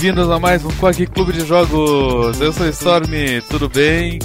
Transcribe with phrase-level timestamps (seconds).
[0.00, 2.40] Bem-vindos a mais um Quack Clube de Jogos.
[2.40, 3.04] Eu sou o Storm,
[3.50, 4.18] tudo bem?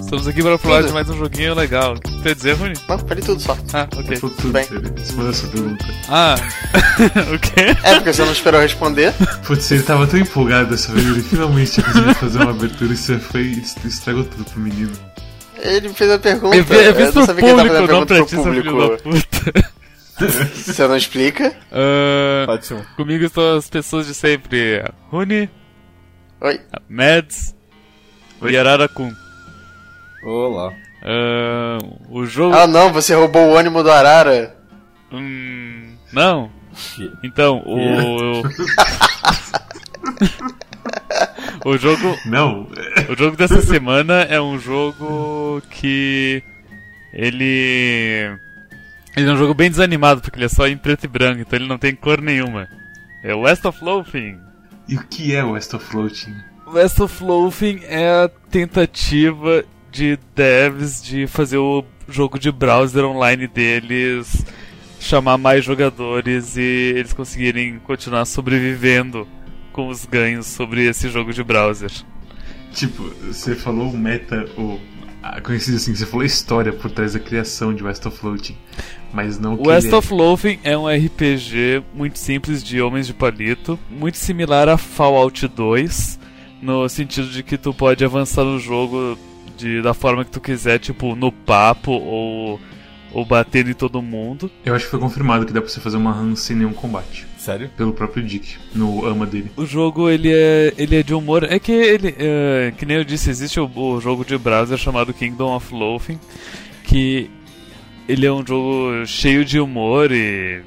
[0.00, 0.86] Estamos aqui para falar Tudo.
[0.86, 1.96] de mais um joguinho legal.
[2.22, 2.74] Quer dizer, Rony?
[2.88, 3.58] Não, falei tudo só.
[3.72, 4.16] Ah, ok.
[4.18, 4.64] Foi tudo, Bem.
[4.96, 5.84] Respondeu essa pergunta.
[6.08, 6.36] Ah,
[7.34, 7.76] o quê?
[7.82, 9.12] É, porque você não esperou responder.
[9.44, 12.96] Putz, ele tava tão empolgado dessa vez, ele finalmente tinha conseguido fazer uma abertura e
[12.96, 14.92] você foi e estragou tudo pro menino.
[15.58, 16.56] Ele me fez a pergunta.
[16.56, 18.16] Eu vi, eu vi não pro sabia que ele tava público, fazendo não pergunta pra
[18.16, 19.02] pro ti, público.
[19.02, 19.75] puta.
[20.54, 21.54] Você não explica?
[21.70, 22.84] Ah, Ótimo.
[22.96, 24.82] comigo estão as pessoas de sempre.
[25.10, 25.50] Rony,
[26.40, 26.60] Oi.
[26.88, 27.54] Mads
[28.40, 28.52] Oi.
[28.52, 29.12] e Arara-kun.
[30.24, 30.72] Olá.
[31.02, 32.56] Ah, o jogo...
[32.56, 34.56] Ah, não, você roubou o ânimo do Arara.
[35.12, 36.50] Hum, não.
[37.22, 38.42] Então, o...
[41.64, 42.18] o jogo...
[42.26, 42.68] Não,
[43.08, 46.42] O jogo dessa semana é um jogo que
[47.12, 48.36] ele
[49.16, 51.58] ele é um jogo bem desanimado porque ele é só em preto e branco, então
[51.58, 52.68] ele não tem cor nenhuma.
[53.24, 54.38] É o West of Loathing.
[54.88, 56.34] e o que é West of Floating?
[56.66, 63.46] West of Loathing é a tentativa de devs de fazer o jogo de browser online
[63.48, 64.44] deles
[65.00, 69.26] chamar mais jogadores e eles conseguirem continuar sobrevivendo
[69.72, 71.90] com os ganhos sobre esse jogo de browser.
[72.72, 74.80] Tipo, você falou o meta, ou
[75.42, 78.56] conhecido assim, você falou a história por trás da criação de West of Floating,
[79.12, 79.94] mas não o West é.
[79.94, 85.46] of Loathing é um RPG muito simples de homens de palito, muito similar a Fallout
[85.48, 86.18] 2,
[86.60, 89.18] no sentido de que tu pode avançar no jogo
[89.56, 92.60] de, da forma que tu quiser, tipo no papo ou,
[93.12, 94.50] ou batendo em todo mundo.
[94.64, 97.26] Eu acho que foi confirmado que dá pra você fazer uma run sem nenhum combate.
[97.46, 97.70] Sério?
[97.76, 99.52] Pelo próprio Dick, no ama dele.
[99.56, 101.44] O jogo ele é, ele é de humor.
[101.44, 105.14] É que ele, é, que nem eu disse, existe o, o jogo de browser chamado
[105.14, 106.18] Kingdom of Loathing,
[106.82, 107.30] que
[108.08, 110.60] ele é um jogo cheio de humor e,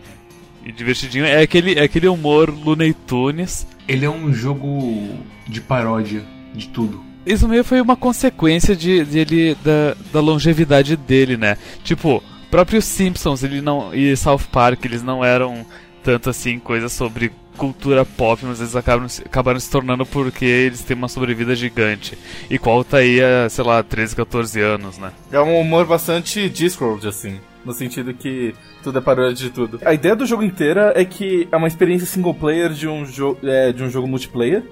[0.66, 1.26] e divertidinho.
[1.26, 3.68] É aquele, é aquele humor Looney Tunes.
[3.86, 5.20] Ele é um jogo
[5.50, 6.24] de paródia
[6.56, 7.04] de tudo.
[7.26, 11.58] Isso meio foi uma consequência de, de ele, da, da longevidade dele, né?
[11.84, 15.66] Tipo, próprio Simpsons ele não, e South Park, eles não eram
[16.10, 20.82] tanto assim coisas sobre cultura pop, mas eles acabaram, se- acabaram se tornando porque eles
[20.82, 22.18] têm uma sobrevida gigante.
[22.50, 25.12] E qual tá aí há, sei lá, 13, 14 anos, né?
[25.32, 27.40] É um humor bastante Discord, assim.
[27.64, 29.80] No sentido que tudo é paródia de tudo.
[29.86, 33.38] A ideia do jogo inteira é que é uma experiência single player de um, jo
[33.44, 34.64] é, de um jogo multiplayer.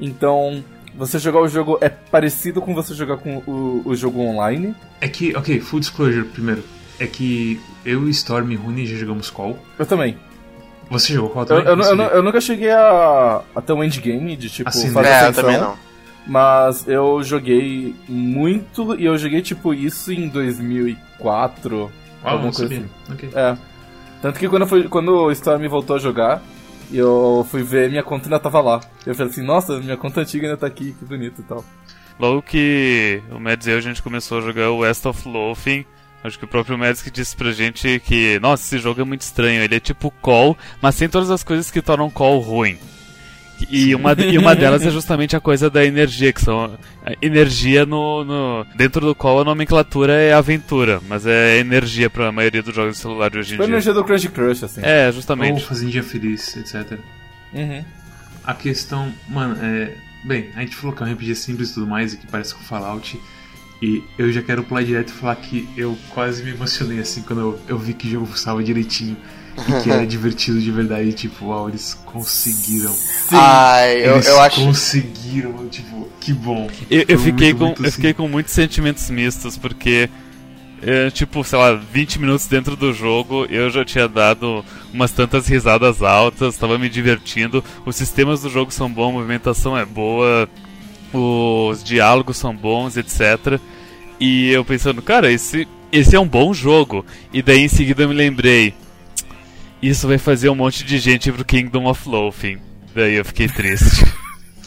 [0.00, 0.62] Então,
[0.96, 4.74] você jogar o jogo é parecido com você jogar com o, o jogo online.
[5.00, 6.62] É que, ok, full disclosure primeiro.
[7.00, 9.58] É que eu e Storm e Rune já jogamos Call.
[9.78, 10.16] Eu também.
[10.90, 11.64] Você jogou Eu, também?
[11.66, 15.14] eu, eu, eu nunca cheguei a, até um endgame de tipo Assim, fazer É, eu
[15.28, 15.76] ascensão, também não.
[16.26, 21.90] Mas eu joguei muito e eu joguei tipo isso em 2004.
[22.24, 22.78] Ah, alguma não coisa sabia.
[23.04, 23.12] assim.
[23.12, 23.30] Ok.
[23.34, 23.56] É.
[24.22, 26.42] Tanto que quando, eu fui, quando o Storm voltou a jogar,
[26.92, 28.80] eu fui ver, minha conta ainda tava lá.
[29.04, 31.64] Eu falei assim, nossa, minha conta antiga ainda tá aqui, que bonito e tal.
[32.18, 35.84] Logo que o Mads e eu, a gente começou a jogar o West of Loathing,
[36.24, 39.62] acho que o próprio que disse pra gente que, nossa, esse jogo é muito estranho,
[39.62, 42.78] ele é tipo Call, mas tem todas as coisas que tornam Call ruim.
[43.70, 46.78] E uma, e uma delas é justamente a coisa da energia, que são.
[47.22, 48.66] Energia no, no.
[48.74, 53.00] Dentro do Call a nomenclatura é aventura, mas é energia pra maioria dos jogos de
[53.00, 53.72] celular de hoje em Foi dia.
[53.72, 54.80] energia do Crush Crush, assim.
[54.84, 55.64] É, Ou justamente.
[55.64, 56.98] Fazendinha Feliz, etc.
[57.54, 57.84] Uhum.
[58.44, 59.94] A questão, mano, é.
[60.24, 62.54] Bem, a gente falou que é um RPG simples e tudo mais, e que parece
[62.54, 63.18] com Fallout.
[63.80, 67.40] E eu já quero pular direto e falar que eu quase me emocionei assim quando
[67.40, 69.16] eu, eu vi que o jogo funcionava direitinho
[69.58, 71.12] e que era divertido de verdade.
[71.12, 72.94] Tipo, uau, eles conseguiram.
[73.32, 74.64] Ai, eu, eles eu acho.
[74.64, 76.68] conseguiram, tipo, que bom.
[76.90, 77.96] Eu, eu fiquei muito, com, muito eu assim.
[77.96, 80.08] fiquei com muitos sentimentos mistos, porque,
[80.82, 85.46] é, tipo, sei lá, 20 minutos dentro do jogo, eu já tinha dado umas tantas
[85.46, 90.48] risadas altas, tava me divertindo, os sistemas do jogo são bons, a movimentação é boa,
[91.18, 93.58] os diálogos são bons, etc.
[94.20, 97.04] E eu pensando, cara, esse, esse é um bom jogo.
[97.32, 98.74] E daí em seguida eu me lembrei,
[99.82, 102.58] isso vai fazer um monte de gente ir pro Kingdom of Loathing.
[102.94, 104.04] Daí eu fiquei triste.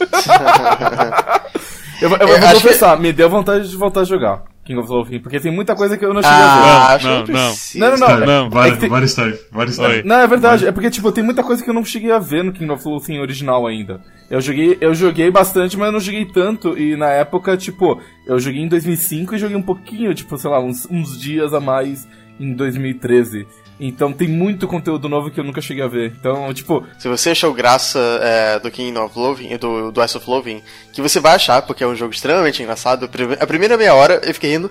[2.00, 4.80] Eu, vou- eu, Eu vou acho confessar, me deu vontade de voltar a jogar King
[4.80, 6.62] of Loathing, porque tem muita coisa que eu não cheguei a ver.
[6.70, 7.54] Ah, Não, não, não.
[7.74, 8.26] Não, não, não.
[8.26, 10.04] Não, várias, é tem- várias histórias, várias histórias.
[10.04, 12.44] Não, é verdade, é porque, tipo, tem muita coisa que eu não cheguei a ver
[12.44, 14.00] no King of Loathing original ainda.
[14.30, 18.38] Eu joguei, eu joguei bastante, mas eu não joguei tanto, e na época, tipo, eu
[18.38, 22.06] joguei em 2005 e joguei um pouquinho, tipo, sei lá, uns, uns dias a mais
[22.38, 23.46] em 2013.
[23.82, 26.12] Então tem muito conteúdo novo que eu nunca cheguei a ver.
[26.20, 30.28] Então, tipo, Se você achou graça é, do Kingdom of Loathing, do, do Ice of
[30.28, 30.62] Loathing,
[30.92, 33.06] que você vai achar, porque é um jogo extremamente engraçado.
[33.06, 34.70] a prime- A primeira meia hora eu fiquei rindo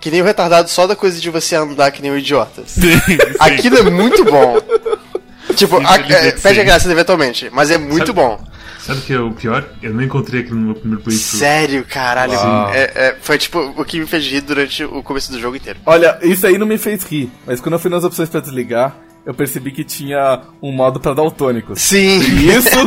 [0.00, 2.62] que nem o retardado só da coisa de você andar que nem um idiota.
[2.66, 3.18] Sim, sim.
[3.38, 4.56] Aquilo é muito bom.
[5.54, 8.40] tipo, a, é, perde a graça eventualmente, mas é muito Sabe- bom.
[8.86, 9.68] Sabe o que é o pior?
[9.82, 11.40] Eu não encontrei aquilo no meu primeiro playthrough.
[11.40, 12.34] Sério, caralho.
[12.34, 12.72] Uau.
[12.72, 15.80] É, é, foi tipo o que me fez rir durante o começo do jogo inteiro.
[15.84, 18.96] Olha, isso aí não me fez rir, mas quando eu fui nas opções pra desligar,
[19.26, 21.82] eu percebi que tinha um modo pra daltônicos.
[21.82, 22.20] Sim.
[22.20, 22.78] E isso,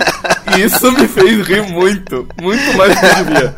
[0.58, 3.56] isso me fez rir muito, muito mais do que eu devia.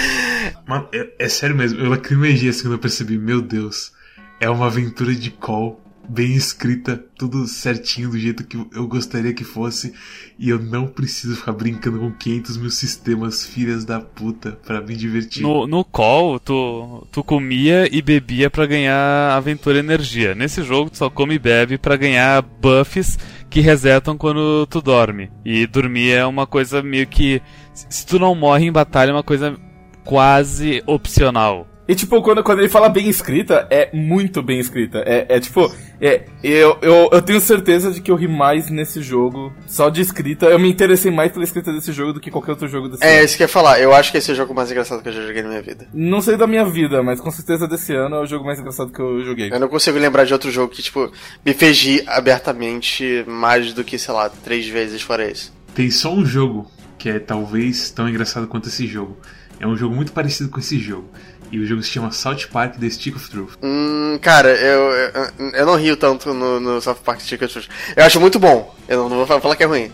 [0.66, 3.92] Mano, é, é sério mesmo, eu lacrimejei assim quando eu percebi, meu Deus,
[4.40, 9.44] é uma aventura de call, bem escrita, tudo certinho do jeito que eu gostaria que
[9.44, 9.92] fosse,
[10.38, 14.96] e eu não preciso ficar brincando com 500 mil sistemas, filhas da puta, pra me
[14.96, 15.42] divertir.
[15.42, 20.34] No, no call, tu, tu comia e bebia pra ganhar aventura e energia.
[20.34, 23.18] Nesse jogo, tu só come e bebe pra ganhar buffs
[23.48, 25.30] que resetam quando tu dorme.
[25.44, 27.40] E dormir é uma coisa meio que.
[27.74, 29.56] Se tu não morre em batalha, é uma coisa
[30.04, 31.66] quase opcional.
[31.88, 34.98] E tipo, quando, quando ele fala bem escrita, é muito bem escrita.
[35.04, 35.68] É, é tipo,
[36.00, 40.00] é, eu, eu, eu tenho certeza de que eu ri mais nesse jogo, só de
[40.00, 40.46] escrita.
[40.46, 43.16] Eu me interessei mais pela escrita desse jogo do que qualquer outro jogo desse É,
[43.16, 43.24] ano.
[43.24, 43.80] isso que eu ia falar.
[43.80, 45.62] Eu acho que esse é o jogo mais engraçado que eu já joguei na minha
[45.62, 45.88] vida.
[45.92, 48.92] Não sei da minha vida, mas com certeza desse ano é o jogo mais engraçado
[48.92, 49.52] que eu joguei.
[49.52, 51.10] Eu não consigo lembrar de outro jogo que, tipo,
[51.44, 55.50] me fez rir abertamente mais do que, sei lá, três vezes fora esse.
[55.74, 59.16] Tem só um jogo que é talvez tão engraçado quanto esse jogo.
[59.58, 61.08] É um jogo muito parecido com esse jogo.
[61.52, 63.58] E o jogo se chama South Park The Stick of Truth.
[63.62, 67.68] Hum, cara, eu, eu, eu não rio tanto no, no South Park Ticket Truth.
[67.94, 68.74] Eu acho muito bom.
[68.88, 69.92] Eu não, vou falar que é ruim.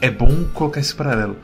[0.00, 1.36] É bom colocar esse paralelo.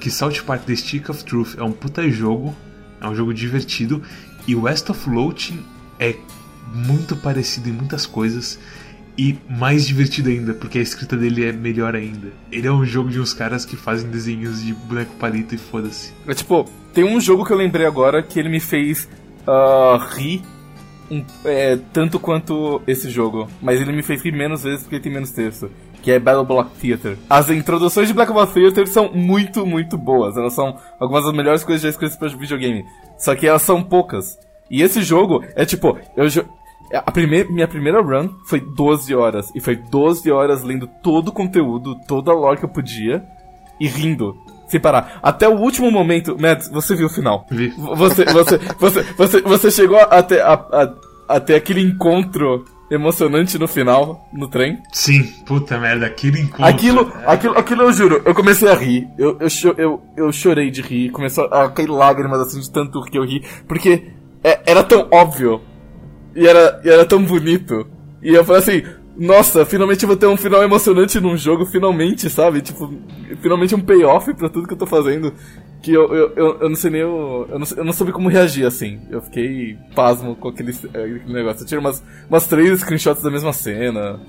[0.00, 2.52] Que South Park The Stick of Truth é um puta jogo,
[3.00, 4.02] é um jogo divertido,
[4.44, 5.64] e West of Floating
[6.00, 6.16] é
[6.74, 8.58] muito parecido em muitas coisas
[9.16, 12.32] e mais divertido ainda, porque a escrita dele é melhor ainda.
[12.50, 16.12] Ele é um jogo de uns caras que fazem desenhos de boneco palito e foda-se.
[16.26, 19.08] É tipo, tem um jogo que eu lembrei agora que ele me fez
[19.46, 20.42] ah, rir
[21.10, 23.48] um- é, tanto quanto esse jogo.
[23.60, 25.70] Mas ele me fez rir menos vezes porque tem menos texto.
[26.02, 27.16] Que é Battle Block Theater.
[27.30, 30.36] As introduções de Black Block Theater são muito, muito boas.
[30.36, 32.84] Elas são algumas das melhores coisas já escritas para videogame.
[33.18, 34.36] Só que elas são poucas.
[34.68, 36.44] E esse jogo é tipo, eu jo-
[36.92, 39.48] a primeira, minha primeira run foi 12 horas.
[39.54, 43.22] E foi 12 horas lendo todo o conteúdo, toda a lore que eu podia.
[43.78, 44.36] E rindo.
[44.72, 45.20] Sem parar.
[45.22, 46.34] Até o último momento.
[46.40, 47.46] Mads, você viu o final.
[47.50, 47.68] Vi.
[47.76, 50.94] Você, você, você, você, você chegou até, a, a-
[51.28, 54.78] até aquele encontro emocionante no final, no trem.
[54.90, 56.64] Sim, puta merda, aquele encontro.
[56.64, 59.06] Aquilo, aquilo, aquilo eu juro, eu comecei a rir.
[59.18, 63.02] Eu, eu, cho- eu, eu chorei de rir, começou a cair lágrimas assim de tanto
[63.02, 64.08] que eu ri, porque
[64.42, 65.60] é- era tão óbvio
[66.34, 67.86] e era, e era tão bonito.
[68.22, 68.82] E eu falei assim,
[69.16, 72.60] nossa, finalmente eu vou ter um final emocionante num jogo, finalmente, sabe?
[72.62, 72.92] Tipo,
[73.40, 75.32] finalmente um payoff pra tudo que eu tô fazendo.
[75.82, 77.02] Que eu, eu, eu, eu não sei nem.
[77.04, 79.00] o- Eu não, eu não soube como reagir assim.
[79.10, 81.62] Eu fiquei pasmo com aquele, aquele negócio.
[81.62, 84.20] Eu tirei umas, umas três screenshots da mesma cena.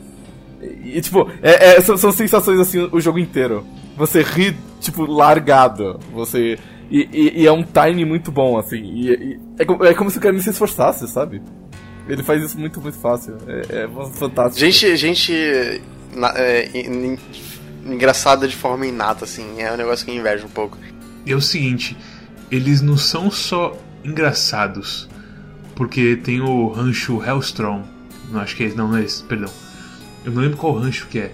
[0.84, 3.64] E, tipo, é, é- são, são sensações assim o jogo inteiro.
[3.98, 6.00] Você ri, tipo, largado.
[6.14, 6.58] Você.
[6.90, 8.82] E, e- e é um time muito bom, assim.
[8.82, 11.42] E, e- é, é como se o cara não se esforçasse, sabe?
[12.08, 13.38] Ele faz isso muito, muito fácil.
[13.48, 14.60] É, é fantástico.
[14.60, 15.82] Gente, gente
[16.16, 17.20] na- é, en- en-
[17.94, 19.62] engraçada de forma inata, assim.
[19.62, 20.78] É um negócio que eu invejo um pouco.
[21.26, 21.96] E é o seguinte,
[22.52, 25.08] eles não são só engraçados,
[25.76, 27.84] porque tem o rancho Hellstrom.
[28.32, 29.50] Não acho que é esse, não, não é esse, perdão.
[30.26, 31.32] Eu não lembro qual rancho que é,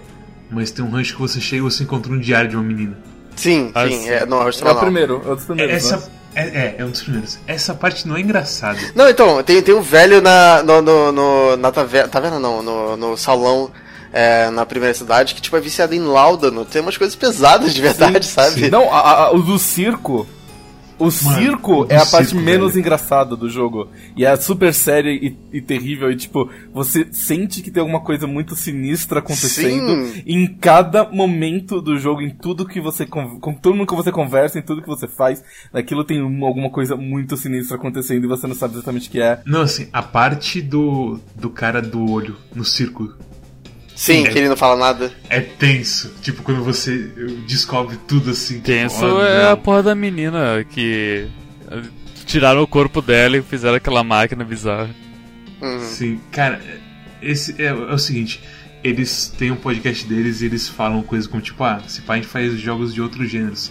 [0.50, 2.96] mas tem um rancho que você chega e você encontra um diário de uma menina.
[3.36, 4.02] Sim, Ah, sim.
[4.02, 4.08] sim.
[4.10, 4.82] É, não, É Rostral o não.
[4.82, 5.72] primeiro, é um dos primeiros.
[5.72, 5.78] né?
[5.96, 7.38] Essa é, é, é um dos primeiros.
[7.46, 8.78] Essa parte não é engraçada.
[8.94, 12.96] Não, então, tem, tem um velho na, no, no, no- na taverna, taverna não, no,
[12.96, 13.70] no salão
[14.12, 16.64] é, na primeira cidade que, tipo, é viciado em Laudano.
[16.64, 18.70] Tem umas coisas pesadas de verdade, sabe?
[18.70, 20.26] Não, a- a- o do circo.
[21.00, 22.80] O circo o do é a parte circo, menos velho.
[22.80, 23.88] engraçada do jogo.
[24.16, 26.10] E é super séria e, e terrível.
[26.12, 30.22] E, tipo, você sente que tem alguma coisa muito sinistra acontecendo Sim.
[30.26, 33.06] em cada momento do jogo, em tudo que você.
[33.06, 35.42] con- Com todo mundo que você conversa, em tudo que você faz.
[35.72, 39.20] Naquilo tem um- alguma coisa muito sinistra acontecendo e você não sabe exatamente o que
[39.20, 39.40] é.
[39.46, 43.12] Não, assim, a parte do, do cara do olho no circo
[44.00, 44.30] Sim, É.
[44.30, 45.12] que ele não fala nada.
[45.28, 46.14] é tenso.
[46.22, 46.96] Tipo, quando você
[47.46, 48.54] descobre tudo assim.
[48.54, 49.52] tipo, Tenso oh, é não.
[49.52, 51.28] a porra da menina que
[52.24, 54.88] tiraram o corpo dela e fizeram aquela máquina bizarra.
[55.60, 55.80] Hum.
[55.80, 56.62] Sim, cara,
[57.20, 58.40] esse é, é o seguinte,
[58.82, 62.16] eles têm um podcast deles e eles falam coisas como tipo, ah, se pá, a
[62.16, 63.70] gente faz jogos de outros gêneros.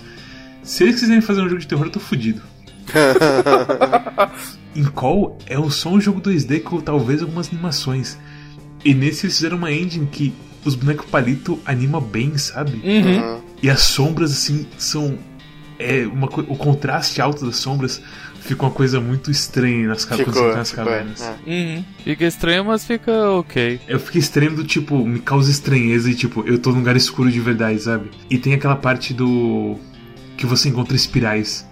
[0.62, 2.44] Se eles quiserem fazer um jogo de terror, eu tô fudido.
[4.76, 8.16] em Call é um, só um jogo 2D com talvez algumas animações.
[8.84, 10.34] E nesse eles fizeram uma engine que
[10.66, 12.82] os bonecos palito anima bem, sabe?
[12.84, 13.40] Uhum.
[13.62, 15.18] E as sombras, assim, são.
[15.78, 18.02] É uma, co- o contraste alto das sombras
[18.42, 20.86] fica uma coisa muito estranha nas, quando Ficou, nas ficou.
[20.86, 21.22] cavernas.
[21.22, 21.36] é.
[21.50, 21.84] Uhum.
[22.04, 23.80] Fica estranho, mas fica ok.
[23.88, 27.32] Eu fiquei estranho do tipo, me causa estranheza e tipo, eu tô num lugar escuro
[27.32, 28.10] de verdade, sabe?
[28.30, 29.78] E tem aquela parte do.
[30.36, 31.66] que você encontra espirais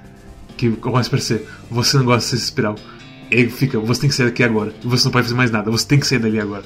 [0.55, 2.75] que começa a parecer, você não gosta dessa espiral.
[3.29, 4.73] E aí fica, você tem que sair daqui agora.
[4.83, 6.63] E você não pode fazer mais nada, você tem que sair dali agora.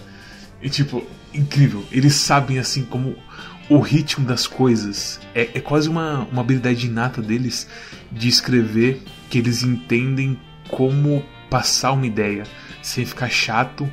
[0.61, 1.83] E tipo, incrível.
[1.91, 3.15] Eles sabem assim como
[3.69, 5.19] o ritmo das coisas.
[5.33, 7.67] É, é quase uma, uma habilidade inata deles
[8.11, 10.39] de escrever que eles entendem
[10.69, 12.43] como passar uma ideia
[12.81, 13.89] sem ficar chato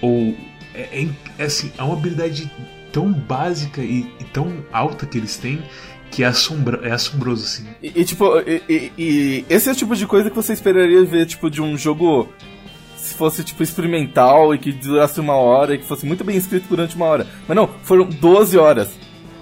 [0.00, 0.36] ou
[0.74, 2.50] é, é, é assim é uma habilidade
[2.92, 5.62] tão básica e, e, tão alta que eles têm
[6.10, 7.66] que é, assombra, é assombroso, assim.
[7.82, 8.26] E, e tipo,
[8.68, 12.28] e, esse é o tipo de coisa que você esperaria ver, tipo, de um jogo
[13.22, 16.96] fosse, tipo, experimental e que durasse uma hora e que fosse muito bem escrito durante
[16.96, 17.24] uma hora.
[17.46, 18.90] Mas não, foram 12 horas.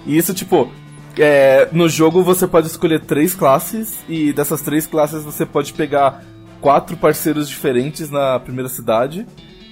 [0.05, 0.71] E isso, tipo,
[1.17, 6.23] é, no jogo você pode escolher três classes e dessas três classes você pode pegar
[6.59, 9.25] quatro parceiros diferentes na primeira cidade.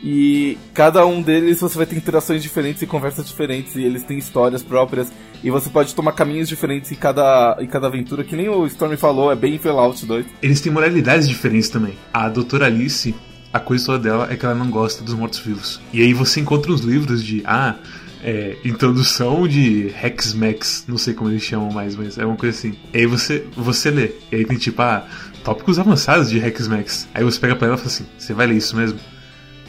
[0.03, 4.17] E cada um deles você vai ter interações diferentes e conversas diferentes, e eles têm
[4.17, 5.11] histórias próprias,
[5.43, 8.95] e você pode tomar caminhos diferentes em cada, em cada aventura, que nem o Storm
[8.95, 10.25] falou, é bem Fallout 2.
[10.41, 11.97] Eles têm moralidades diferentes também.
[12.13, 13.13] A Doutora Alice,
[13.51, 15.81] a coisa toda dela é que ela não gosta dos mortos-vivos.
[15.91, 17.75] E aí você encontra uns livros de, ah,
[18.23, 22.75] é, introdução de Hexmex, não sei como eles chamam mais, mas é uma coisa assim.
[22.93, 25.07] E aí você, você lê, e aí tem tipo, ah,
[25.43, 27.07] tópicos avançados de Hexmex.
[27.13, 28.99] Aí você pega pra ela e fala assim, você vai ler isso mesmo?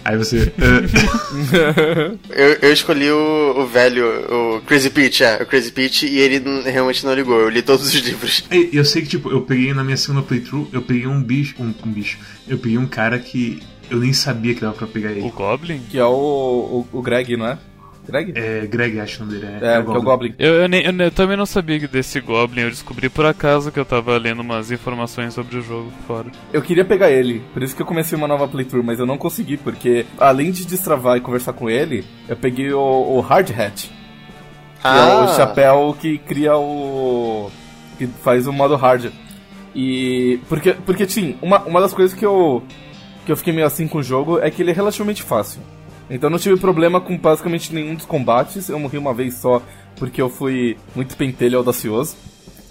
[0.04, 0.52] Aí você.
[0.58, 2.18] Uh...
[2.30, 4.06] eu, eu escolhi o, o velho,
[4.56, 7.38] o Crazy Peach, é, o Crazy Peach, e ele realmente não ligou.
[7.38, 8.44] Eu li todos os livros.
[8.50, 11.54] E eu sei que, tipo, eu peguei na minha segunda playthrough, eu peguei um bicho.
[11.58, 12.18] Um, um bicho.
[12.48, 13.60] Eu peguei um cara que
[13.90, 15.22] eu nem sabia que dava pra pegar ele.
[15.22, 15.80] O Goblin?
[15.90, 17.58] Que é o, o, o Greg, não é?
[18.06, 18.32] Greg?
[18.34, 19.52] É, Greg, acho o nome dele.
[19.60, 19.94] É, é, é o Goblin.
[19.94, 20.34] É o Goblin.
[20.38, 23.78] Eu, eu, nem, eu, eu, também não sabia desse Goblin, eu descobri por acaso que
[23.78, 26.30] eu tava lendo umas informações sobre o jogo fora.
[26.52, 29.18] Eu queria pegar ele, por isso que eu comecei uma nova playthrough, mas eu não
[29.18, 34.00] consegui, porque além de destravar e conversar com ele, eu peguei o, o Hard Hat.
[34.80, 34.96] Que ah.
[34.96, 35.34] é o ah.
[35.36, 37.50] chapéu que cria o.
[37.98, 39.12] que faz o modo hard.
[39.74, 40.40] E.
[40.48, 42.62] Porque, porque sim, uma, uma das coisas que eu.
[43.30, 45.60] Que eu fiquei meio assim com o jogo é que ele é relativamente fácil.
[46.10, 48.68] Então não tive problema com basicamente nenhum dos combates.
[48.68, 49.62] Eu morri uma vez só
[49.96, 52.16] porque eu fui muito pentelho audacioso.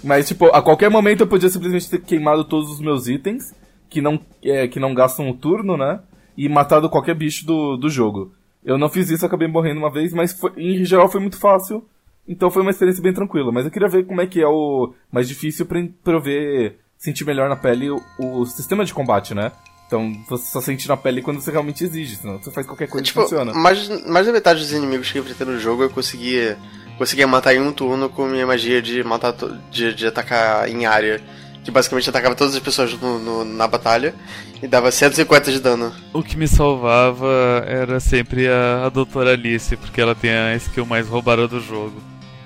[0.03, 3.55] Mas, tipo, a qualquer momento eu podia simplesmente ter queimado todos os meus itens,
[3.89, 6.01] que não, é, que não gastam o turno, né?
[6.35, 8.33] E matado qualquer bicho do, do jogo.
[8.61, 11.85] Eu não fiz isso, acabei morrendo uma vez, mas foi, em geral foi muito fácil.
[12.27, 13.51] Então foi uma experiência bem tranquila.
[13.51, 16.79] Mas eu queria ver como é que é o mais difícil pra, pra eu ver,
[16.97, 19.53] sentir melhor na pele o, o sistema de combate, né?
[19.89, 23.03] Então você só sente na pele quando você realmente exige, senão você faz qualquer coisa
[23.03, 23.51] tipo, que funciona.
[23.55, 26.59] Mais, mais da metade dos inimigos que eu enfrentei no jogo eu conseguia,
[26.95, 29.33] conseguia matar em um turno com minha magia de matar
[29.71, 31.19] de, de atacar em área.
[31.63, 34.15] Que basicamente atacava todas as pessoas no, no, na batalha
[34.63, 35.91] e dava 150 de dano.
[36.13, 40.85] O que me salvava era sempre a, a Doutora Alice, porque ela tem a skill
[40.85, 42.01] mais roubada do jogo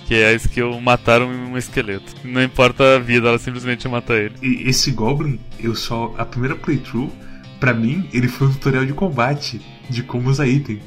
[0.06, 2.14] que é a skill matar um esqueleto.
[2.26, 4.36] Não importa a vida, ela simplesmente mata ele.
[4.42, 6.14] E esse Goblin, eu só.
[6.18, 7.10] A primeira playthrough
[7.64, 10.82] para mim, ele foi um tutorial de combate, de como usar item.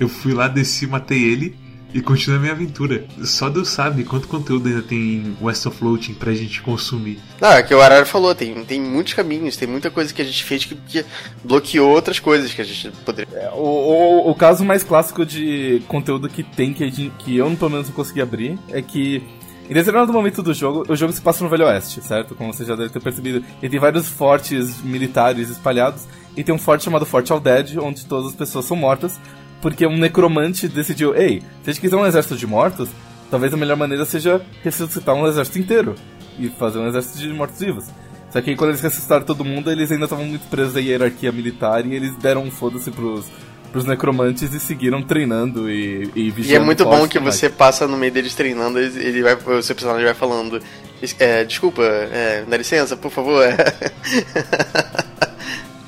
[0.00, 1.54] Eu fui lá, desci, matei ele
[1.92, 3.04] e continuei a minha aventura.
[3.22, 7.18] Só Deus sabe quanto conteúdo ainda tem em West of Floating pra gente consumir.
[7.38, 10.24] Não, é que o Arara falou, tem, tem muitos caminhos, tem muita coisa que a
[10.24, 11.04] gente fez que, que
[11.44, 13.36] bloqueou outras coisas que a gente poderia.
[13.36, 17.54] É, o, o, o, caso mais clássico de conteúdo que tem, que, gente, que eu
[17.56, 19.22] pelo menos não consegui abrir, é que
[19.68, 22.34] em determinado momento do jogo, o jogo se passa no Velho Oeste, certo?
[22.34, 23.44] Como você já deve ter percebido.
[23.62, 26.06] E tem vários fortes militares espalhados.
[26.36, 29.20] E tem um forte chamado Forte Dead, onde todas as pessoas são mortas,
[29.60, 32.88] porque um necromante decidiu: ei, se a gente quiser um exército de mortos,
[33.30, 35.94] talvez a melhor maneira seja ressuscitar um exército inteiro
[36.38, 37.86] e fazer um exército de mortos-vivos.
[38.30, 41.30] Só que aí, quando eles ressuscitaram todo mundo, eles ainda estavam muito presos à hierarquia
[41.30, 43.26] militar e eles deram um foda-se pros,
[43.70, 46.52] pros necromantes e seguiram treinando e, e vigiando.
[46.52, 49.74] E é muito bom que você passa no meio deles treinando, ele vai, o seu
[49.74, 50.62] personagem vai falando.
[51.18, 53.44] É, desculpa, é, dá licença, por favor.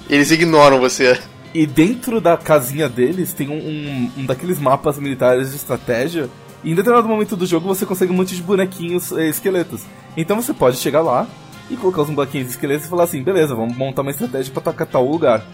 [0.08, 1.18] Eles ignoram você.
[1.54, 6.28] E dentro da casinha deles tem um, um, um, daqueles mapas militares de estratégia.
[6.62, 9.82] E em determinado momento do jogo você consegue um monte de bonequinhos eh, esqueletos.
[10.16, 11.26] Então você pode chegar lá
[11.70, 14.86] e colocar os bonequinhos esqueletos e falar assim: beleza, vamos montar uma estratégia para atacar
[14.86, 15.44] tal lugar.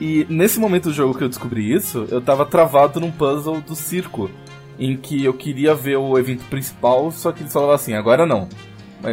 [0.00, 3.74] E nesse momento do jogo que eu descobri isso, eu tava travado num puzzle do
[3.74, 4.30] circo.
[4.78, 8.48] Em que eu queria ver o evento principal, só que eles falavam assim: agora não.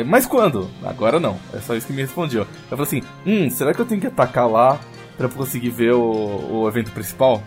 [0.06, 0.70] Mas quando?
[0.84, 1.38] Agora não.
[1.54, 2.46] É só isso que me respondiam.
[2.72, 4.80] Eu falei assim: hum, será que eu tenho que atacar lá
[5.18, 7.44] pra conseguir ver o, o evento principal?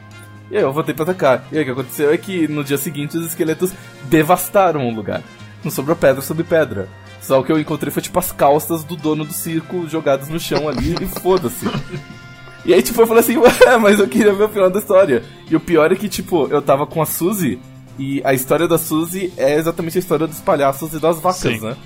[0.50, 1.44] E aí eu voltei pra atacar.
[1.50, 3.72] E aí o que aconteceu é que no dia seguinte os esqueletos
[4.04, 5.22] devastaram o lugar.
[5.64, 6.88] Não sobrou pedra sobre pedra.
[7.20, 10.38] Só o que eu encontrei foi tipo as calças do dono do circo jogadas no
[10.38, 11.66] chão ali e foda-se.
[12.64, 13.50] E aí, tipo, eu falei assim, ué,
[13.80, 15.24] mas eu queria ver o final da história.
[15.50, 17.60] E o pior é que, tipo, eu tava com a Suzy,
[17.98, 21.60] e a história da Suzy é exatamente a história dos palhaços e das vacas, Sim.
[21.60, 21.76] né?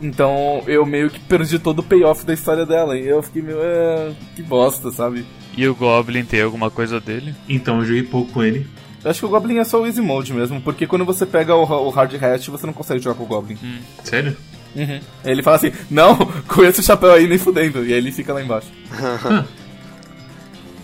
[0.00, 2.96] Então eu meio que perdi todo o payoff da história dela.
[2.98, 3.58] E eu fiquei meio.
[3.60, 5.24] É, que bosta, sabe?
[5.56, 7.34] E o Goblin tem alguma coisa dele?
[7.48, 8.66] Então, eu joguei pouco com ele.
[9.04, 11.54] Eu acho que o Goblin é só o Easy Mode mesmo, porque quando você pega
[11.54, 13.58] o, o Hard Hat, você não consegue jogar com o Goblin.
[14.02, 14.36] Sério?
[14.74, 15.00] Uhum.
[15.24, 16.16] Ele fala assim, não,
[16.48, 17.84] com esse chapéu aí nem fudendo.
[17.84, 18.68] E aí ele fica lá embaixo.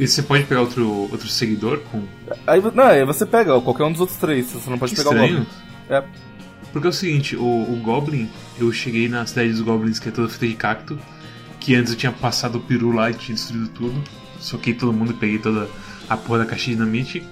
[0.00, 2.04] E você pode pegar outro, outro seguidor com.
[2.46, 5.10] Aí, não, aí você pega qualquer um dos outros três, você não pode Que pegar
[5.10, 5.34] estranho.
[5.34, 5.46] o Goblin.
[5.90, 6.04] É.
[6.72, 10.12] Porque é o seguinte, o, o Goblin, eu cheguei na cidade dos Goblins, que é
[10.12, 10.98] toda feita de cacto,
[11.60, 14.04] que antes eu tinha passado o peru lá e tinha destruído tudo.
[14.38, 15.68] Soquei todo mundo e peguei toda
[16.08, 17.22] a porra da caixa de dinamite.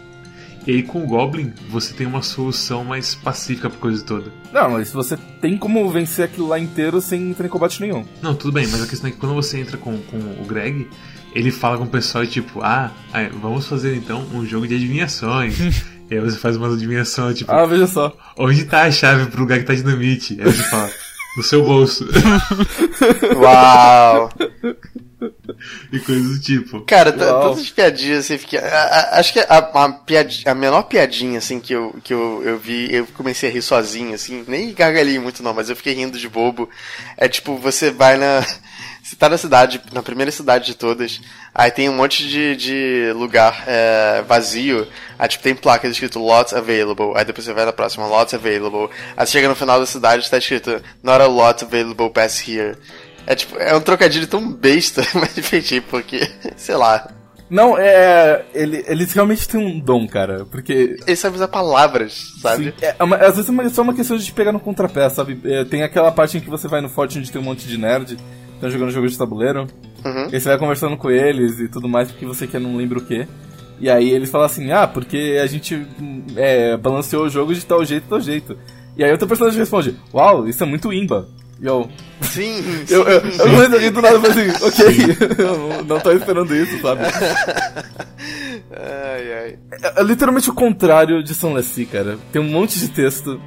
[0.66, 4.32] E aí com o Goblin, você tem uma solução mais pacífica pra coisa toda.
[4.52, 8.04] Não, mas você tem como vencer aquilo lá inteiro sem entrar em combate nenhum.
[8.20, 10.88] Não, tudo bem, mas a questão é que quando você entra com, com o Greg,
[11.32, 12.90] ele fala com o pessoal e tipo, ah,
[13.40, 15.56] vamos fazer então um jogo de adivinhações.
[16.10, 18.16] e aí você faz uma adivinhação, tipo, Ah, veja só.
[18.38, 20.34] onde tá a chave pro lugar que tá dinamite?
[20.40, 20.90] Aí ele fala,
[21.36, 22.06] no seu bolso.
[23.36, 24.30] Uau!
[25.92, 26.80] e coisas do tipo.
[26.82, 28.58] Cara, todas as piadinhas, assim, fiquei.
[28.58, 28.62] a-
[29.14, 32.92] a- acho que a, a, a menor piadinha, assim, que, eu, que eu, eu vi,
[32.94, 36.28] eu comecei a rir sozinho, assim, nem gargalhei muito não, mas eu fiquei rindo de
[36.28, 36.68] bobo.
[37.16, 38.44] É tipo, você vai na.
[39.06, 41.20] Você tá na cidade, na primeira cidade de todas,
[41.54, 44.84] aí tem um monte de, de lugar é, vazio,
[45.16, 48.90] aí tipo tem placas escrito lots available, aí depois você vai na próxima, lots available,
[49.16, 52.76] aí você chega no final da cidade tá escrito not a lot available pass here.
[53.28, 57.08] É tipo, é um trocadilho tão besta, mas enfim, porque, sei lá,
[57.48, 58.44] Não, é.
[58.52, 60.44] Ele, eles realmente têm um dom, cara.
[60.46, 60.96] Porque.
[61.06, 62.64] ele sabe usar palavras, sabe?
[62.66, 65.40] Sim, é uma- às vezes é só uma questão de pegar no contrapé, sabe?
[65.44, 67.78] É, tem aquela parte em que você vai no forte onde tem um monte de
[67.78, 68.16] nerd,
[68.56, 69.66] estão jogando jogo de tabuleiro.
[70.04, 70.28] Uhum.
[70.30, 72.98] E aí você vai conversando com eles e tudo mais, porque você quer não lembra
[72.98, 73.26] o quê.
[73.78, 75.86] E aí eles falam assim, ah, porque a gente
[76.36, 78.56] é, balanceou o jogo de tal jeito, tal jeito.
[78.96, 81.28] E aí outra personagem responde, uau, isso é muito imba.
[81.60, 81.88] E eu,
[82.22, 82.94] Sim, sim.
[82.94, 84.86] eu, eu, eu não entendi do nada, eu falei assim, ok,
[85.38, 87.02] eu não- tô esperando isso, sabe?
[88.72, 89.58] Ai, ai.
[89.82, 92.18] É, é literalmente o contrário de São Lessie, cara.
[92.32, 93.40] Tem um monte de texto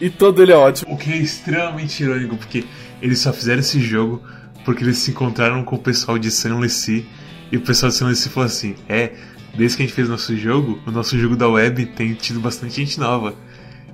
[0.00, 0.94] e todo ele é ótimo.
[0.94, 2.64] O que é extremamente irônico, porque
[3.00, 4.22] eles só fizeram esse jogo
[4.66, 7.06] porque eles se encontraram com o pessoal de San Lucie
[7.50, 9.12] e o pessoal de San Lucie falou assim: É,
[9.56, 12.74] desde que a gente fez nosso jogo, o nosso jogo da web tem tido bastante
[12.76, 13.34] gente nova.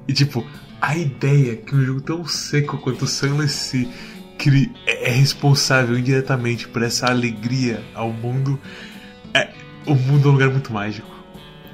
[0.09, 0.45] E tipo,
[0.81, 3.09] a ideia que um jogo tão seco quanto o
[4.39, 8.59] cri- é é responsável indiretamente por essa alegria ao mundo.
[9.35, 9.51] É,
[9.87, 11.09] o mundo é um lugar muito mágico.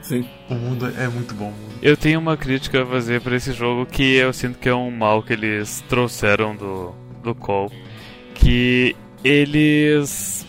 [0.03, 0.27] Sim.
[0.49, 1.53] O mundo é muito bom.
[1.83, 4.91] Eu tenho uma crítica a fazer pra esse jogo que eu sinto que é um
[4.91, 7.71] mal que eles trouxeram do, do Call.
[8.39, 10.47] Que eles.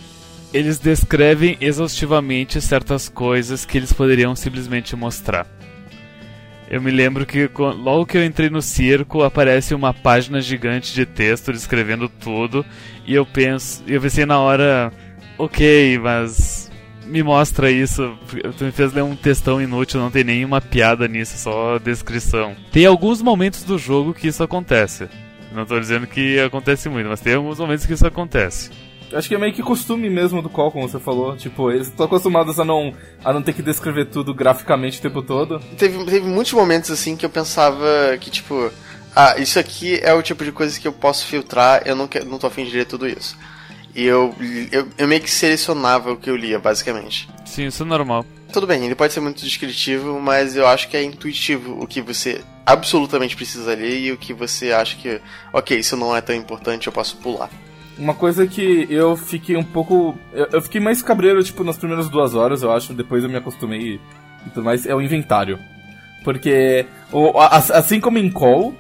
[0.52, 5.46] Eles descrevem exaustivamente certas coisas que eles poderiam simplesmente mostrar.
[6.70, 11.04] Eu me lembro que logo que eu entrei no circo aparece uma página gigante de
[11.06, 12.64] texto descrevendo tudo
[13.08, 14.94] e eu penso, eu pensei na hora,
[15.38, 16.70] ok, mas
[17.06, 18.16] me mostra isso.
[18.58, 22.56] Tu me fez ler um textão inútil, não tem nenhuma piada nisso, só descrição.
[22.72, 25.10] Tem alguns momentos do jogo que isso acontece.
[25.52, 28.70] Não tô dizendo que acontece muito, mas tem alguns momentos que isso acontece.
[29.12, 31.36] Acho que é meio que costume mesmo do Call, como você falou.
[31.36, 35.22] Tipo, eles estão acostumados a não, a não ter que descrever tudo graficamente o tempo
[35.24, 35.60] todo.
[35.78, 37.88] Teve, teve muitos momentos assim que eu pensava
[38.20, 38.72] que, tipo,
[39.16, 42.26] ah, isso aqui é o tipo de coisa que eu posso filtrar, eu não, quero,
[42.30, 43.36] não tô afim de ler tudo isso.
[43.96, 44.36] E eu,
[44.72, 47.28] eu, eu meio que selecionava o que eu lia, basicamente.
[47.46, 48.24] Sim, isso é normal.
[48.52, 52.02] Tudo bem, ele pode ser muito descritivo, mas eu acho que é intuitivo o que
[52.02, 55.22] você absolutamente precisa ler e o que você acha que,
[55.54, 57.50] ok, isso não é tão importante, eu posso pular.
[58.00, 60.18] Uma coisa que eu fiquei um pouco.
[60.32, 62.94] Eu, fiquei mais cabreiro, tipo, nas primeiras duas horas, eu acho.
[62.94, 63.96] Depois eu me acostumei
[64.46, 64.86] e tudo mais.
[64.86, 65.60] É o inventário.
[66.24, 66.86] Porque,
[67.74, 68.74] assim como em Call,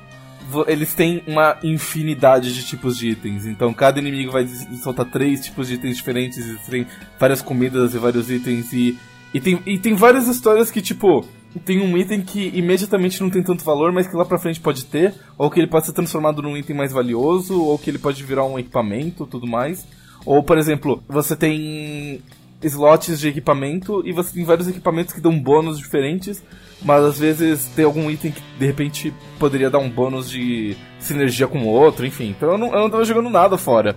[0.68, 3.46] eles têm uma infinidade de tipos de itens.
[3.46, 4.48] Então cada inimigo vai
[4.82, 6.38] soltar três tipos de itens diferentes.
[6.38, 6.88] E tem
[7.20, 8.72] várias comidas e vários itens.
[8.72, 8.98] E,
[9.34, 11.26] e, tem, e tem várias histórias que, tipo.
[11.66, 14.86] Tem um item que imediatamente não tem tanto valor, mas que lá pra frente pode
[14.86, 18.24] ter, ou que ele pode ser transformado num item mais valioso, ou que ele pode
[18.24, 19.84] virar um equipamento, tudo mais.
[20.24, 22.22] Ou, por exemplo, você tem
[22.62, 26.44] slots de equipamento e você tem vários equipamentos que dão bônus diferentes,
[26.82, 31.48] mas às vezes tem algum item que de repente poderia dar um bônus de sinergia
[31.48, 32.30] com o outro, enfim.
[32.30, 33.96] Então eu não, eu não tava jogando nada fora.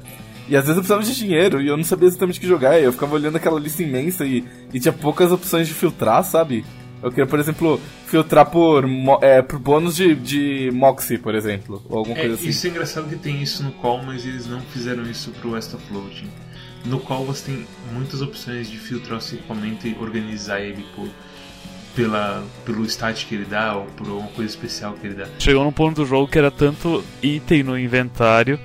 [0.49, 2.79] E às vezes eu precisava de dinheiro e eu não sabia exatamente o que jogar.
[2.79, 6.65] E eu ficava olhando aquela lista imensa e, e tinha poucas opções de filtrar, sabe?
[7.03, 11.83] Eu queria, por exemplo, filtrar por, mo- é, por bônus de, de Moxie, por exemplo.
[11.89, 12.49] Ou alguma É, coisa assim.
[12.49, 15.75] Isso é engraçado que tem isso no Call, mas eles não fizeram isso pro West
[15.75, 16.29] of Floating.
[16.85, 21.09] No Call você tem muitas opções de filtrar o seu equipamento e organizar ele por
[21.95, 25.27] pela, pelo stat que ele dá ou por alguma coisa especial que ele dá.
[25.39, 28.59] Chegou num ponto do jogo que era tanto item no inventário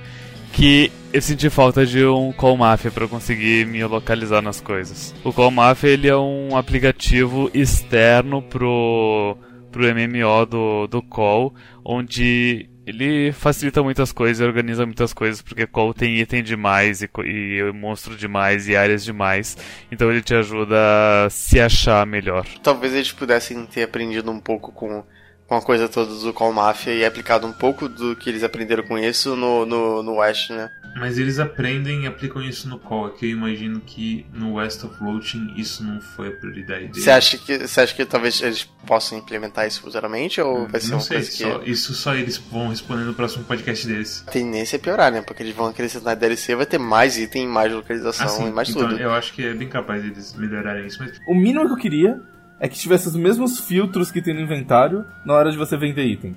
[0.58, 5.14] que eu senti falta de um Call Mafia para conseguir me localizar nas coisas.
[5.22, 9.38] O Call Mafia ele é um aplicativo externo pro,
[9.70, 15.94] pro MMO do, do Call, onde ele facilita muitas coisas organiza muitas coisas, porque Call
[15.94, 19.56] tem item demais e, e monstro demais e áreas demais.
[19.92, 20.76] Então ele te ajuda
[21.24, 22.44] a se achar melhor.
[22.64, 25.04] Talvez eles pudessem ter aprendido um pouco com
[25.48, 28.82] com a coisa toda do Call Mafia e aplicado um pouco do que eles aprenderam
[28.82, 30.70] com isso no, no, no West, né?
[30.94, 34.94] Mas eles aprendem e aplicam isso no Call, que eu imagino que no West of
[34.96, 37.02] Floating isso não foi a prioridade deles.
[37.02, 40.90] Você acha que, você acha que talvez eles possam implementar isso futuramente ou vai ser
[40.90, 41.36] não uma sei, coisa que...
[41.38, 44.24] só, isso só eles vão responder no próximo podcast deles.
[44.26, 45.22] A tendência é piorar, né?
[45.22, 48.86] Porque eles vão acrescentar DLC, vai ter mais item, mais localização Assim, e mais então
[48.86, 49.00] tudo.
[49.00, 52.20] eu acho que é bem capaz deles melhorarem isso, mas O mínimo que eu queria
[52.60, 56.04] é que tivesse os mesmos filtros que tem no inventário na hora de você vender
[56.06, 56.34] item.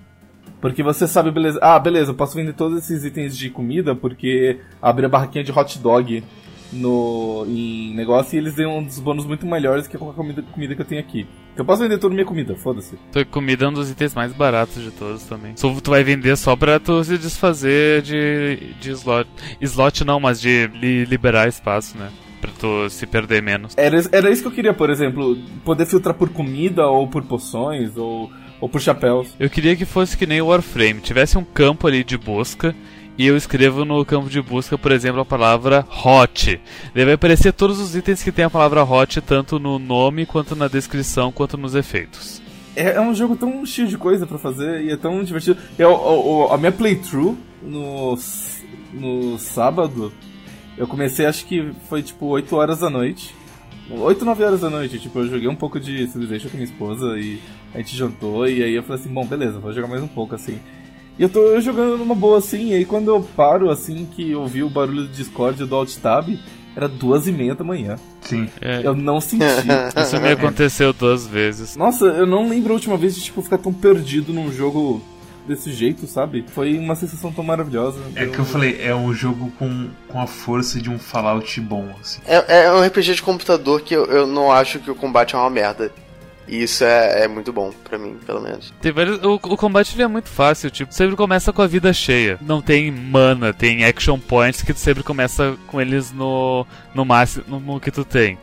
[0.59, 1.57] Porque você sabe, beleza.
[1.61, 5.51] Ah, beleza, eu posso vender todos esses itens de comida porque abri a barraquinha de
[5.51, 6.23] hot dog
[6.71, 10.81] no em negócio e eles dão uns bônus muito melhores que qualquer comida, comida que
[10.81, 11.21] eu tenho aqui.
[11.53, 12.95] Então eu posso vender toda minha comida, foda-se.
[13.11, 15.53] Tua comida é um dos itens mais baratos de todos também.
[15.57, 19.29] Só tu vai vender só pra tu se desfazer de, de slot.
[19.59, 22.09] Slot não, mas de li- liberar espaço, né?
[22.41, 23.73] Pra tu se perder menos.
[23.77, 27.95] Era, era isso que eu queria, por exemplo, poder filtrar por comida ou por poções
[27.95, 29.29] ou, ou por chapéus.
[29.39, 32.75] Eu queria que fosse que nem o Warframe, tivesse um campo ali de busca
[33.17, 36.59] e eu escrevo no campo de busca, por exemplo, a palavra hot.
[36.95, 40.55] Daí vai aparecer todos os itens que tem a palavra hot, tanto no nome, quanto
[40.55, 42.41] na descrição, quanto nos efeitos.
[42.75, 45.57] É, é um jogo tão cheio de coisa pra fazer e é tão divertido.
[45.77, 48.17] Eu, o- o- a minha playthrough no,
[48.93, 50.11] no sábado,
[50.77, 53.35] eu comecei acho que foi tipo 8 horas da noite.
[53.89, 54.99] 8, 9 horas da noite.
[54.99, 57.41] Tipo, eu joguei um pouco de Civilization com minha esposa e
[57.73, 60.35] a gente jantou e aí eu falei assim, bom, beleza, vou jogar mais um pouco
[60.35, 60.59] assim.
[61.19, 64.41] E eu tô jogando numa boa assim, e aí quando eu paro assim que eu
[64.41, 66.29] ouvi o barulho do Discord e do Alt Tab,
[66.75, 67.97] era duas e meia da manhã.
[68.21, 68.47] sim.
[68.61, 69.43] É, Eu não senti.
[69.97, 71.75] isso me aconteceu duas vezes.
[71.75, 75.01] Nossa, eu não lembro a última vez de tipo ficar tão perdido num jogo
[75.47, 76.45] desse jeito, sabe?
[76.47, 77.99] Foi uma sensação tão maravilhosa.
[78.15, 81.89] É que eu falei, é um jogo com, com a força de um Fallout bom,
[81.99, 82.21] assim.
[82.25, 85.37] É, é um RPG de computador que eu, eu não acho que o combate é
[85.37, 85.91] uma merda.
[86.47, 88.73] E isso é, é muito bom pra mim, pelo menos.
[88.81, 91.93] Tem vários, o, o combate ele é muito fácil, tipo, sempre começa com a vida
[91.93, 92.37] cheia.
[92.41, 97.45] Não tem mana, tem action points que tu sempre começa com eles no, no máximo
[97.47, 98.37] no, no que tu tem.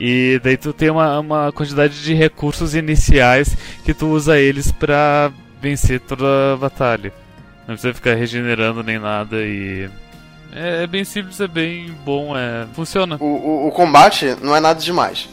[0.00, 5.32] E daí tu tem uma, uma quantidade de recursos iniciais que tu usa eles pra
[5.62, 7.12] vencer toda a batalha.
[7.60, 9.88] Não precisa ficar regenerando nem nada e.
[10.54, 12.66] É, é bem simples, é bem bom, é.
[12.74, 13.16] Funciona.
[13.20, 15.28] O, o, o combate não é nada demais.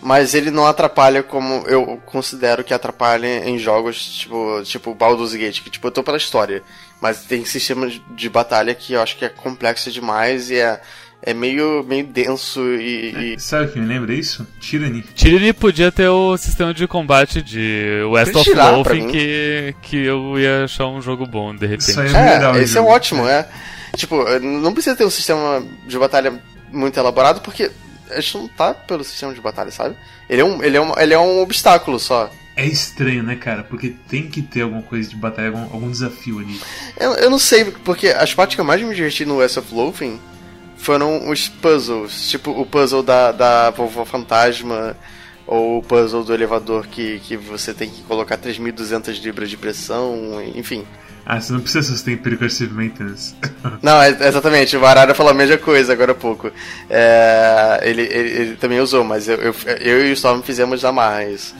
[0.00, 5.60] Mas ele não atrapalha como eu considero que atrapalha em jogos tipo, tipo Baldur's Gate,
[5.62, 6.62] que tipo, eu tô pela história.
[7.00, 10.80] Mas tem sistema de- de batalha que eu acho que é complexo demais e é,
[11.22, 14.46] é meio, meio denso e, e- Sabe o que me lembra isso?
[14.60, 15.02] Tyranny.
[15.14, 20.64] Tyranny podia ter o sistema de combate de West of Wolfen que, que eu ia
[20.64, 21.90] achar um jogo bom de repente.
[21.90, 22.90] Isso aí é legal, É, esse é jogo.
[22.90, 23.48] ótimo, é.
[23.96, 27.70] Tipo, não precisa ter um sistema de batalha muito elaborado, porque
[28.10, 29.94] a gente não tá pelo sistema de batalha, sabe?
[30.28, 32.30] Ele é um, ele é um, ele é um obstáculo só.
[32.56, 33.62] É estranho, né, cara?
[33.62, 36.58] Porque tem que ter alguma coisa de batalha, algum, algum desafio ali.
[36.98, 39.74] Eu, eu não sei, porque as partes que eu mais me diverti no West of
[39.74, 40.18] Loathing
[40.82, 42.28] foram os puzzles.
[42.28, 44.96] Tipo, o puzzle da, da vovó fantasma,
[45.46, 50.42] ou o puzzle do elevador que, que você tem que colocar 3.200 libras de pressão,
[50.54, 50.84] enfim.
[51.24, 53.32] Ah, você não precisa sustentar Percussive Maintenance.
[53.80, 56.50] Não, é- exatamente, o Arara falou a mesma coisa agora há pouco.
[56.90, 61.24] É, ele, ele, ele também usou, mas eu, eu, eu e o Storm fizemos marra
[61.24, 61.54] isso.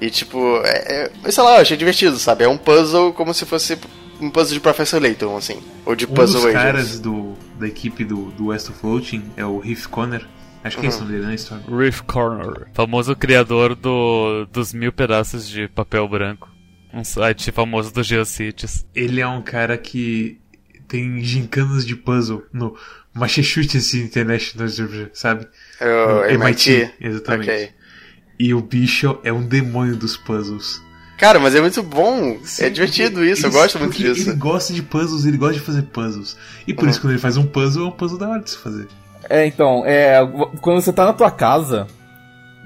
[0.00, 2.44] E tipo, é, é, sei lá, eu achei divertido, sabe?
[2.44, 3.78] É um puzzle como se fosse
[4.18, 5.58] um puzzle de Professor Layton, assim.
[5.84, 9.44] Ou de Um Puzzle dos caras do, da equipe do, do West of Floating é
[9.44, 10.26] o Heath Conner.
[10.64, 11.60] Acho que é esse o nome dele, né, Storm?
[11.76, 16.50] Reef Corner, famoso criador do, dos mil pedaços de papel branco.
[16.90, 18.86] Um site famoso do GeoCities.
[18.94, 20.40] Ele é um cara que
[20.88, 22.76] tem gincanas de puzzle no
[23.12, 24.68] Massachusetts International,
[25.12, 25.46] sabe?
[25.80, 26.94] É o No MIT.
[26.98, 27.50] Exatamente.
[27.50, 27.70] Ok.
[28.38, 30.80] E o bicho é um demônio dos puzzles.
[31.18, 32.32] Cara, mas é muito bom.
[32.32, 34.30] é Sim, divertido porque isso, eu gosto muito disso.
[34.30, 36.36] Ele gosta de puzzles, ele gosta de fazer puzzles.
[36.66, 36.90] E por Uhum.
[36.90, 38.88] isso, quando ele faz um puzzle, é um puzzle da hora de se fazer.
[39.28, 40.18] É, então, é,
[40.60, 41.86] quando você tá na tua casa,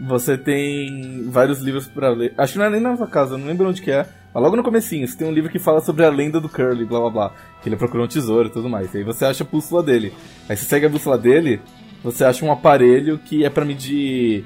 [0.06, 2.32] você tem vários livros pra ler.
[2.38, 4.06] Acho que não é nem na tua casa, não lembro onde que é.
[4.34, 6.84] Mas logo no comecinho, você tem um livro que fala sobre a lenda do Curly,
[6.84, 7.32] blá blá blá.
[7.62, 8.94] Que ele procurou um tesouro e tudo mais.
[8.94, 10.12] Aí você acha a bússola dele.
[10.48, 11.60] Aí você segue a bússola dele
[12.02, 14.44] você acha um aparelho que é para medir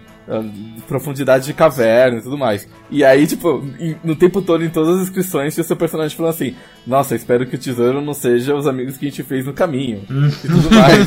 [0.87, 2.69] profundidade de caverna e tudo mais.
[2.91, 3.65] E aí, tipo,
[4.03, 6.55] no tempo todo, em todas as inscrições, tinha o seu personagem falando assim:
[6.87, 10.03] Nossa, espero que o tesouro não seja os amigos que a gente fez no caminho.
[10.45, 11.05] e tudo mais.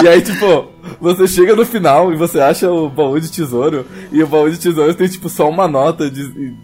[0.00, 3.86] e, e aí, tipo, você chega no final e você acha o baú de tesouro,
[4.10, 6.54] e o baú de tesouro tem, tipo, só uma nota de, de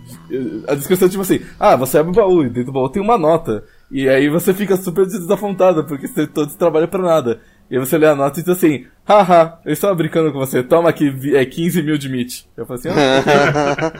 [0.66, 3.02] a descrição é tipo assim, ah, você abre o baú e dentro do baú tem
[3.02, 3.64] uma nota.
[3.90, 7.40] E aí você fica super desapontado, porque você todo esse trabalho pra nada.
[7.70, 10.90] E você lê a nota e diz assim, haha, eu estava brincando com você, toma
[10.90, 12.46] aqui, é 15 mil de meat.
[12.56, 13.92] Eu falei assim, ah,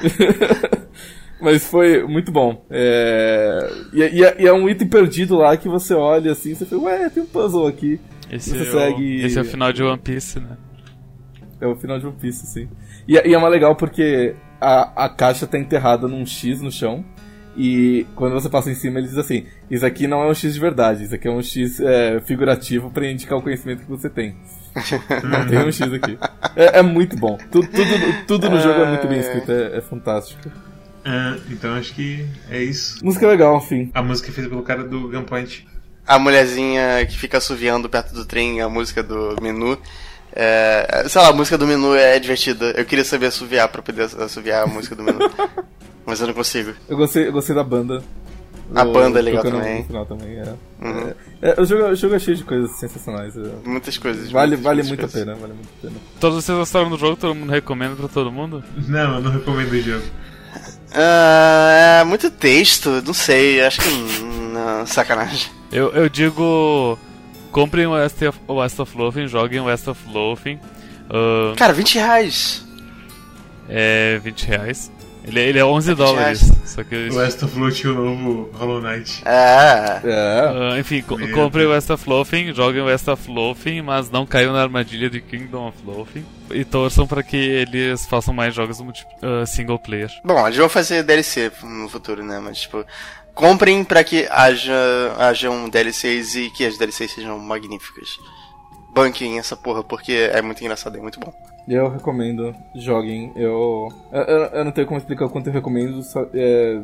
[1.40, 2.64] Mas foi muito bom.
[2.70, 3.70] É...
[3.92, 6.82] E, e, é, e, é um item perdido lá que você olha assim, você fala,
[6.82, 8.00] ué, tem um puzzle aqui.
[8.30, 9.02] Esse, você é, segue...
[9.02, 9.26] o...
[9.26, 10.56] Esse é o final de One Piece, né?
[11.60, 12.68] É o final de One Piece, sim.
[13.06, 17.04] E, e é mais legal porque a, a caixa tá enterrada num X no chão.
[17.56, 20.54] E quando você passa em cima, ele diz assim: Isso aqui não é um X
[20.54, 24.10] de verdade, isso aqui é um X é, figurativo para indicar o conhecimento que você
[24.10, 24.36] tem.
[25.22, 26.18] não tem um X aqui.
[26.56, 27.38] É, é muito bom.
[27.50, 30.50] Tudo, tudo, tudo no jogo é muito bem escrito, é, é fantástico.
[31.04, 33.04] É, então acho que é isso.
[33.04, 33.90] Música legal, enfim.
[33.94, 35.66] A música é feita pelo cara do Gunpoint.
[36.06, 39.78] A mulherzinha que fica assoviando perto do trem, a música do menu.
[40.36, 42.72] É, sei lá, a música do menu é divertida.
[42.76, 45.18] Eu queria saber assoviar pra poder assoviar a música do menu.
[46.06, 46.72] Mas eu não consigo.
[46.88, 48.02] Eu gostei, eu gostei da banda.
[48.74, 49.80] A banda é legal também.
[49.80, 50.54] No final também é.
[50.80, 51.14] Uhum.
[51.42, 53.36] É, é, o, jogo, o jogo é cheio de coisas sensacionais.
[53.36, 53.42] É.
[53.64, 54.30] Muitas coisas.
[54.30, 55.22] Vale, muitas, vale muitas muito coisas.
[55.22, 56.00] a pena, vale muito a pena.
[56.18, 57.16] Todos vocês gostaram do jogo?
[57.16, 58.64] Todo mundo recomenda pra todo mundo?
[58.88, 60.04] Não, eu não recomendo o jogo.
[60.90, 63.90] Uh, é muito texto, não sei, acho que.
[64.52, 65.50] Não, sacanagem.
[65.72, 66.96] Eu, eu digo
[67.54, 70.58] Comprem o West of, o West of Loathing, joguem o West of Loathing.
[71.08, 72.66] Uh, Cara, 20 reais.
[73.68, 74.90] É, 20 reais.
[75.26, 76.52] Ele, ele é 11 é dólares.
[76.64, 79.22] Só que o West of Loathing o novo Hollow Knight.
[79.24, 80.00] É.
[80.04, 80.52] é.
[80.52, 84.26] Uh, enfim, co comprem o West of Loathing, joguem o West of Loathing, mas não
[84.26, 86.24] caiam na armadilha de Kingdom of Loathing.
[86.50, 90.10] E torçam para que eles façam mais jogos uh, single player.
[90.24, 92.38] Bom, eles vão fazer DLC no futuro, né?
[92.38, 92.84] Mas, tipo,
[93.34, 94.72] comprem para que haja
[95.18, 98.18] hajam DLCs e que as DLCs sejam magníficas.
[98.94, 101.32] Banquem essa porra, porque é muito engraçado e é muito bom.
[101.66, 103.32] Eu recomendo, joguem.
[103.34, 106.00] Eu, eu, eu não tenho como explicar o quanto eu recomendo.
[106.02, 106.80] Só, é,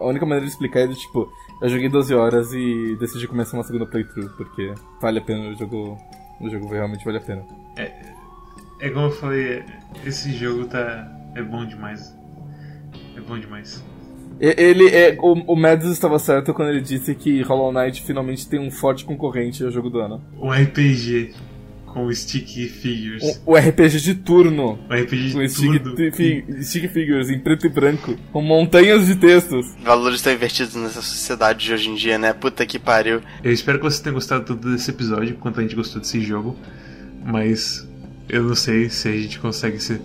[0.00, 3.56] a única maneira de explicar é do tipo, eu joguei 12 horas e decidi começar
[3.56, 5.98] uma segunda playthrough, porque vale a pena o jogo.
[6.40, 7.44] O jogo realmente vale a pena.
[7.76, 7.92] É,
[8.80, 9.62] é como eu falei,
[10.04, 11.08] esse jogo tá.
[11.36, 12.16] é bom demais.
[13.16, 13.84] É bom demais.
[14.40, 18.58] Ele é, o, o Mads estava certo quando ele disse que Hollow Knight finalmente tem
[18.58, 20.20] um forte concorrente ao jogo do ano.
[20.36, 21.32] Um RPG
[21.92, 23.22] com stick figures.
[23.44, 24.78] O, o RPG de turno.
[24.88, 25.92] O RPG de com turno.
[25.92, 29.74] Stick, fi, stick figures em preto e branco, com montanhas de textos.
[29.82, 32.32] Valores estão invertidos nessa sociedade de hoje em dia, né?
[32.32, 33.20] Puta que pariu.
[33.44, 36.56] Eu espero que você tenha gostado tanto desse episódio quanto a gente gostou desse jogo,
[37.24, 37.86] mas
[38.28, 40.00] eu não sei se a gente consegue ser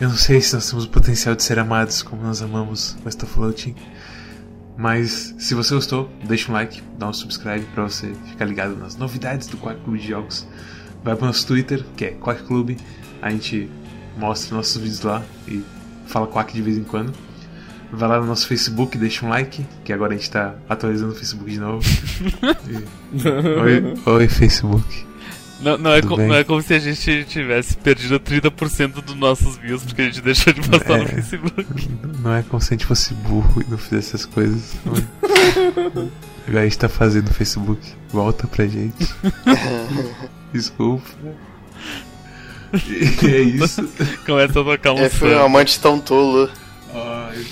[0.00, 3.20] eu não sei se nós temos o potencial de ser amados como nós amamos West
[3.20, 3.74] of Floating.
[4.76, 8.94] Mas se você gostou, deixa um like, dá um subscribe para você ficar ligado nas
[8.94, 10.46] novidades do Quack Clube de Jogos.
[11.02, 12.76] Vai pro nosso Twitter, que é Quack Clube.
[13.22, 13.68] A gente
[14.16, 15.62] mostra nossos vídeos lá e
[16.06, 17.12] fala Quack de vez em quando.
[17.90, 21.16] Vai lá no nosso Facebook, deixa um like, que agora a gente tá atualizando o
[21.16, 21.82] Facebook de novo.
[23.62, 25.08] oi, oi, Facebook.
[25.60, 29.82] Não, não, é não, é como se a gente tivesse perdido 30% dos nossos views
[29.82, 31.90] porque a gente deixou de postar é, no Facebook.
[32.22, 34.76] Não é como se a gente fosse burro e não fizesse essas coisas.
[36.46, 37.80] Agora a gente tá fazendo no Facebook.
[38.10, 39.08] Volta pra gente.
[40.52, 41.08] Desculpa.
[43.22, 43.88] E é isso.
[44.26, 46.50] Começa a tocar um É, foi um amante tão tolo.
[46.92, 47.42] Ai,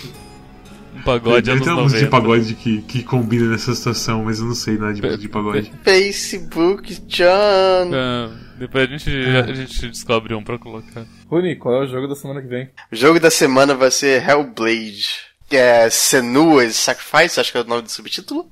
[1.06, 4.54] pagode anos Tem uma música de pagode que, que combina nessa situação, mas eu não
[4.54, 5.72] sei nada de música de pagode.
[5.82, 7.94] Facebook, John.
[7.94, 9.40] É, depois a gente, é.
[9.40, 11.06] a gente descobre um pra colocar.
[11.28, 12.68] Runi, qual é o jogo da semana que vem?
[12.92, 15.26] O jogo da semana vai ser Hellblade.
[15.48, 18.50] Que é Senua's Sacrifice, acho que é o nome do subtítulo.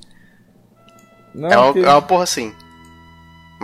[1.35, 1.78] Não, é, uma, que...
[1.80, 2.54] é uma porra assim.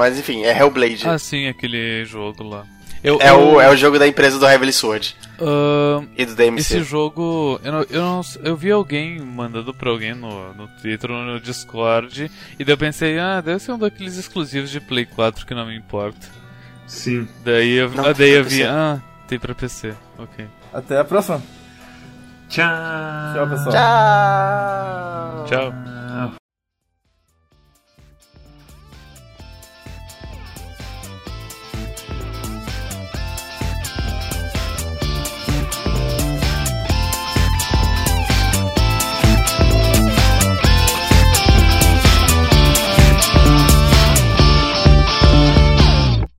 [0.01, 1.07] Mas enfim, é Hellblade.
[1.07, 2.65] Ah, sim, aquele jogo lá.
[3.05, 3.53] Eu, é, eu...
[3.53, 5.15] O, é o jogo da empresa do Heavenly Sword.
[5.39, 6.61] Uh, e do DMC.
[6.61, 11.11] Esse jogo, eu, não, eu, não, eu vi alguém mandando pra alguém no, no Twitter
[11.11, 15.05] ou no Discord, e daí eu pensei, ah, deve ser um daqueles exclusivos de Play
[15.05, 16.27] 4 que não me importa.
[16.87, 17.29] Sim.
[17.45, 20.47] Daí eu, não, daí eu vi, ah, tem pra PC, ok.
[20.73, 21.43] Até a próxima.
[22.49, 22.67] Tchau.
[23.35, 23.73] Tchau, pessoal.
[25.47, 25.47] Tchau.
[25.47, 25.91] Tchau.